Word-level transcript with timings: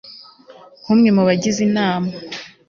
nk 0.81 0.89
umwe 0.93 1.09
mu 1.15 1.21
bagize 1.27 1.59
inama 1.67 2.11